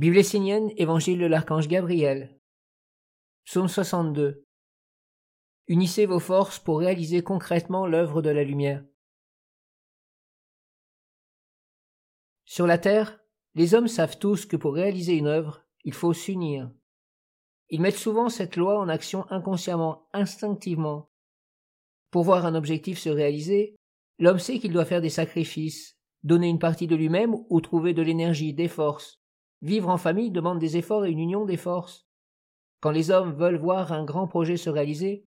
Bible 0.00 0.16
essénienne, 0.16 0.72
Évangile 0.78 1.18
de 1.18 1.26
l'archange 1.26 1.68
Gabriel. 1.68 2.40
Psaume 3.44 3.68
62. 3.68 4.46
Unissez 5.66 6.06
vos 6.06 6.18
forces 6.18 6.58
pour 6.58 6.78
réaliser 6.78 7.22
concrètement 7.22 7.86
l'œuvre 7.86 8.22
de 8.22 8.30
la 8.30 8.42
lumière. 8.42 8.82
Sur 12.46 12.66
la 12.66 12.78
terre, 12.78 13.20
les 13.54 13.74
hommes 13.74 13.88
savent 13.88 14.18
tous 14.18 14.46
que 14.46 14.56
pour 14.56 14.72
réaliser 14.72 15.18
une 15.18 15.26
œuvre, 15.26 15.66
il 15.84 15.92
faut 15.92 16.14
s'unir. 16.14 16.72
Ils 17.68 17.82
mettent 17.82 17.94
souvent 17.94 18.30
cette 18.30 18.56
loi 18.56 18.80
en 18.80 18.88
action 18.88 19.30
inconsciemment, 19.30 20.08
instinctivement. 20.14 21.10
Pour 22.10 22.22
voir 22.22 22.46
un 22.46 22.54
objectif 22.54 22.98
se 22.98 23.10
réaliser, 23.10 23.76
l'homme 24.18 24.38
sait 24.38 24.60
qu'il 24.60 24.72
doit 24.72 24.86
faire 24.86 25.02
des 25.02 25.10
sacrifices, 25.10 25.98
donner 26.22 26.48
une 26.48 26.58
partie 26.58 26.86
de 26.86 26.96
lui-même 26.96 27.34
ou 27.50 27.60
trouver 27.60 27.92
de 27.92 28.00
l'énergie, 28.00 28.54
des 28.54 28.68
forces. 28.68 29.19
Vivre 29.62 29.88
en 29.90 29.98
famille 29.98 30.30
demande 30.30 30.58
des 30.58 30.76
efforts 30.76 31.04
et 31.04 31.10
une 31.10 31.18
union 31.18 31.44
des 31.44 31.56
forces. 31.56 32.06
Quand 32.80 32.90
les 32.90 33.10
hommes 33.10 33.32
veulent 33.32 33.58
voir 33.58 33.92
un 33.92 34.04
grand 34.04 34.26
projet 34.26 34.56
se 34.56 34.70
réaliser, 34.70 35.24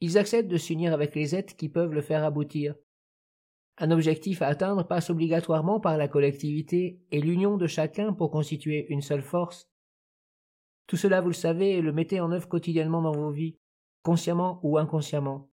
ils 0.00 0.18
acceptent 0.18 0.50
de 0.50 0.56
s'unir 0.56 0.92
avec 0.92 1.14
les 1.14 1.34
êtres 1.34 1.56
qui 1.56 1.68
peuvent 1.68 1.92
le 1.92 2.02
faire 2.02 2.24
aboutir. 2.24 2.74
Un 3.78 3.90
objectif 3.90 4.42
à 4.42 4.48
atteindre 4.48 4.86
passe 4.86 5.10
obligatoirement 5.10 5.80
par 5.80 5.96
la 5.98 6.08
collectivité 6.08 7.00
et 7.10 7.20
l'union 7.20 7.56
de 7.56 7.66
chacun 7.66 8.12
pour 8.12 8.30
constituer 8.30 8.86
une 8.88 9.02
seule 9.02 9.22
force. 9.22 9.70
Tout 10.86 10.96
cela, 10.96 11.20
vous 11.20 11.28
le 11.28 11.34
savez, 11.34 11.72
et 11.72 11.82
le 11.82 11.92
mettez 11.92 12.20
en 12.20 12.32
œuvre 12.32 12.48
quotidiennement 12.48 13.02
dans 13.02 13.12
vos 13.12 13.30
vies, 13.30 13.56
consciemment 14.02 14.60
ou 14.62 14.78
inconsciemment. 14.78 15.50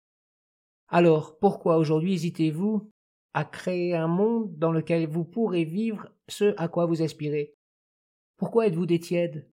Alors, 0.88 1.38
pourquoi 1.38 1.78
aujourd'hui 1.78 2.14
hésitez-vous 2.14 2.90
à 3.34 3.44
créer 3.44 3.94
un 3.94 4.08
monde 4.08 4.56
dans 4.58 4.72
lequel 4.72 5.08
vous 5.08 5.24
pourrez 5.24 5.64
vivre 5.64 6.08
ce 6.28 6.54
à 6.58 6.68
quoi 6.68 6.86
vous 6.86 7.02
aspirez? 7.02 7.54
Pourquoi 8.42 8.66
êtes-vous 8.66 8.86
des 8.86 8.98
tièdes? 8.98 9.48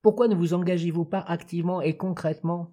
Pourquoi 0.00 0.28
ne 0.28 0.36
vous 0.36 0.54
engagez-vous 0.54 1.04
pas 1.04 1.18
activement 1.18 1.82
et 1.82 1.96
concrètement? 1.96 2.72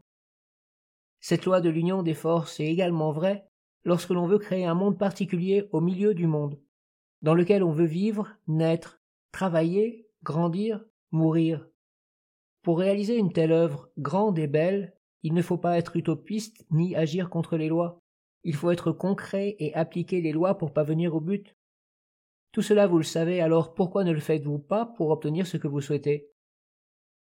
Cette 1.21 1.43
loi 1.45 1.59
de 1.59 1.71
l'union 1.71 2.03
des 2.03 2.13
forces 2.13 2.59
est 2.59 2.67
également 2.67 3.11
vraie 3.11 3.49
lorsque 3.83 4.11
l'on 4.11 4.27
veut 4.27 4.37
créer 4.37 4.67
un 4.67 4.75
monde 4.75 4.99
particulier 4.99 5.67
au 5.71 5.81
milieu 5.81 6.13
du 6.13 6.27
monde, 6.27 6.61
dans 7.23 7.33
lequel 7.33 7.63
on 7.63 7.71
veut 7.71 7.87
vivre, 7.87 8.27
naître, 8.45 9.01
travailler, 9.31 10.07
grandir, 10.21 10.85
mourir. 11.09 11.67
Pour 12.61 12.77
réaliser 12.77 13.17
une 13.17 13.33
telle 13.33 13.51
œuvre 13.51 13.89
grande 13.97 14.37
et 14.37 14.45
belle, 14.45 14.95
il 15.23 15.33
ne 15.33 15.41
faut 15.41 15.57
pas 15.57 15.79
être 15.79 15.95
utopiste 15.95 16.63
ni 16.69 16.95
agir 16.95 17.31
contre 17.31 17.57
les 17.57 17.69
lois. 17.69 18.03
Il 18.43 18.53
faut 18.53 18.69
être 18.69 18.91
concret 18.91 19.55
et 19.57 19.73
appliquer 19.73 20.21
les 20.21 20.31
lois 20.31 20.59
pour 20.59 20.73
parvenir 20.73 21.15
au 21.15 21.19
but. 21.19 21.57
Tout 22.51 22.61
cela 22.61 22.87
vous 22.87 22.97
le 22.97 23.03
savez, 23.03 23.41
alors 23.41 23.73
pourquoi 23.73 24.03
ne 24.03 24.11
le 24.11 24.19
faites-vous 24.19 24.59
pas 24.59 24.85
pour 24.85 25.09
obtenir 25.09 25.45
ce 25.45 25.57
que 25.57 25.67
vous 25.67 25.81
souhaitez? 25.81 26.31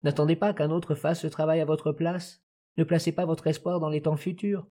N'attendez 0.02 0.36
pas 0.36 0.54
qu'un 0.54 0.70
autre 0.70 0.94
fasse 0.94 1.22
ce 1.22 1.26
travail 1.26 1.60
à 1.60 1.64
votre 1.64 1.92
place, 1.92 2.42
ne 2.76 2.84
placez 2.84 3.12
pas 3.12 3.24
votre 3.24 3.46
espoir 3.46 3.80
dans 3.80 3.88
les 3.88 4.02
temps 4.02 4.16
futurs, 4.16 4.68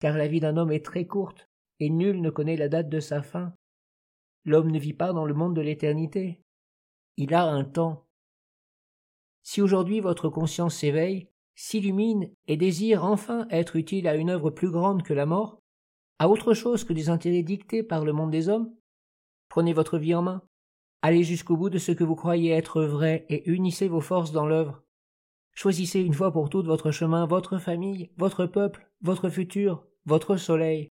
car 0.00 0.16
la 0.16 0.26
vie 0.26 0.40
d'un 0.40 0.56
homme 0.56 0.72
est 0.72 0.84
très 0.84 1.06
courte, 1.06 1.48
et 1.78 1.90
nul 1.90 2.20
ne 2.20 2.30
connaît 2.30 2.56
la 2.56 2.68
date 2.68 2.88
de 2.88 3.00
sa 3.00 3.22
fin. 3.22 3.54
L'homme 4.44 4.70
ne 4.70 4.78
vit 4.78 4.94
pas 4.94 5.12
dans 5.12 5.24
le 5.24 5.34
monde 5.34 5.54
de 5.54 5.60
l'éternité. 5.60 6.42
Il 7.16 7.34
a 7.34 7.44
un 7.44 7.64
temps. 7.64 8.06
Si 9.44 9.62
aujourd'hui 9.62 10.00
votre 10.00 10.28
conscience 10.28 10.76
s'éveille, 10.76 11.28
s'illumine 11.54 12.30
et 12.48 12.56
désire 12.56 13.04
enfin 13.04 13.46
être 13.50 13.76
utile 13.76 14.08
à 14.08 14.16
une 14.16 14.30
œuvre 14.30 14.50
plus 14.50 14.70
grande 14.70 15.02
que 15.02 15.14
la 15.14 15.26
mort, 15.26 15.60
à 16.18 16.28
autre 16.28 16.54
chose 16.54 16.84
que 16.84 16.92
des 16.92 17.08
intérêts 17.08 17.42
dictés 17.42 17.82
par 17.82 18.04
le 18.04 18.12
monde 18.12 18.30
des 18.30 18.48
hommes, 18.48 18.74
Prenez 19.52 19.74
votre 19.74 19.98
vie 19.98 20.14
en 20.14 20.22
main. 20.22 20.40
Allez 21.02 21.24
jusqu'au 21.24 21.58
bout 21.58 21.68
de 21.68 21.76
ce 21.76 21.92
que 21.92 22.04
vous 22.04 22.14
croyez 22.14 22.52
être 22.52 22.84
vrai 22.84 23.26
et 23.28 23.50
unissez 23.50 23.86
vos 23.86 24.00
forces 24.00 24.32
dans 24.32 24.46
l'œuvre. 24.46 24.82
Choisissez 25.52 26.00
une 26.00 26.14
fois 26.14 26.32
pour 26.32 26.48
toutes 26.48 26.64
votre 26.64 26.90
chemin, 26.90 27.26
votre 27.26 27.58
famille, 27.58 28.10
votre 28.16 28.46
peuple, 28.46 28.90
votre 29.02 29.28
futur, 29.28 29.86
votre 30.06 30.38
soleil. 30.38 30.88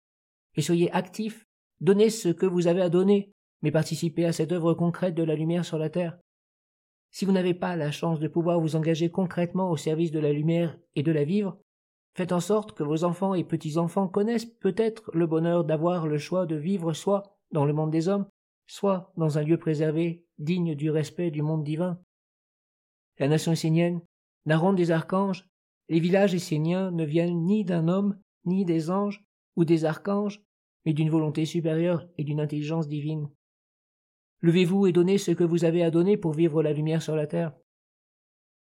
Et 0.57 0.61
soyez 0.61 0.93
actifs. 0.93 1.47
Donnez 1.81 2.11
ce 2.11 2.29
que 2.29 2.45
vous 2.45 2.67
avez 2.67 2.83
à 2.83 2.91
donner, 2.91 3.33
mais 3.63 3.71
participez 3.71 4.27
à 4.27 4.33
cette 4.35 4.53
œuvre 4.53 4.75
concrète 4.75 5.15
de 5.15 5.23
la 5.23 5.37
lumière 5.37 5.65
sur 5.65 5.79
la 5.79 5.89
terre. 5.89 6.19
Si 7.13 7.25
vous 7.25 7.33
n'avez 7.33 7.55
pas 7.55 7.77
la 7.77 7.91
chance 7.91 8.21
de 8.21 8.29
pouvoir 8.29 8.61
vous 8.61 8.77
engager 8.77 9.11
concrètement 9.11 9.71
au 9.71 9.79
service 9.79 10.11
de 10.11 10.21
la 10.21 10.35
lumière 10.35 10.77
et 10.97 11.03
de 11.03 11.13
la 11.13 11.25
vivre, 11.25 11.57
faites 12.15 12.33
en 12.33 12.41
sorte 12.41 12.73
que 12.73 12.83
vos 12.83 13.05
enfants 13.05 13.33
et 13.33 13.43
petits-enfants 13.43 14.09
connaissent 14.09 14.45
peut-être 14.45 15.11
le 15.15 15.27
bonheur 15.27 15.65
d'avoir 15.65 16.07
le 16.07 16.19
choix 16.19 16.45
de 16.45 16.57
vivre 16.57 16.93
soit 16.93 17.39
dans 17.53 17.65
le 17.65 17.73
monde 17.73 17.91
des 17.91 18.09
hommes, 18.09 18.27
soit 18.71 19.13
dans 19.17 19.37
un 19.37 19.43
lieu 19.43 19.59
préservé, 19.59 20.25
digne 20.39 20.77
du 20.77 20.93
respect 20.93 21.33
du 21.33 21.43
monde 21.43 21.65
divin. 21.65 22.01
La 23.19 23.27
nation 23.27 23.51
essénienne, 23.51 24.01
la 24.47 24.57
ronde 24.57 24.77
des 24.77 24.93
archanges, 24.93 25.45
les 25.89 25.99
villages 25.99 26.37
esséniens 26.37 26.93
ne 26.93 27.05
viennent 27.05 27.45
ni 27.45 27.65
d'un 27.65 27.89
homme, 27.89 28.21
ni 28.45 28.65
des 28.65 28.89
anges, 28.89 29.25
ou 29.57 29.65
des 29.65 29.85
archanges, 29.85 30.41
mais 30.87 30.93
d'une 30.93 31.11
volonté 31.11 31.47
supérieure 31.47 32.09
et 32.17 32.23
d'une 32.23 32.39
intelligence 32.39 32.87
divine. 32.87 33.29
Levez-vous 34.41 34.87
et 34.87 34.93
donnez 34.93 35.19
ce 35.19 35.33
que 35.33 35.43
vous 35.43 35.65
avez 35.65 35.83
à 35.83 35.91
donner 35.91 36.17
pour 36.17 36.33
vivre 36.33 36.63
la 36.63 36.73
lumière 36.73 37.03
sur 37.03 37.17
la 37.17 37.27
terre. 37.27 37.53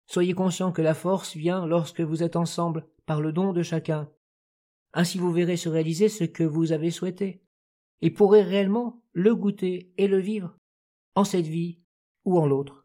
Soyez 0.07 0.33
conscient 0.33 0.71
que 0.71 0.81
la 0.81 0.95
force 0.95 1.37
vient 1.37 1.67
lorsque 1.67 2.01
vous 2.01 2.23
êtes 2.23 2.35
ensemble, 2.35 2.87
par 3.05 3.21
le 3.21 3.31
don 3.31 3.53
de 3.53 3.61
chacun. 3.61 4.09
Ainsi 4.91 5.19
vous 5.19 5.31
verrez 5.31 5.55
se 5.55 5.69
réaliser 5.69 6.09
ce 6.09 6.23
que 6.23 6.43
vous 6.43 6.71
avez 6.71 6.89
souhaité 6.89 7.43
et 8.01 8.11
pourrait 8.11 8.43
réellement 8.43 9.01
le 9.13 9.35
goûter 9.35 9.91
et 9.97 10.07
le 10.07 10.19
vivre, 10.19 10.55
en 11.15 11.23
cette 11.23 11.47
vie 11.47 11.79
ou 12.25 12.39
en 12.39 12.45
l'autre. 12.45 12.78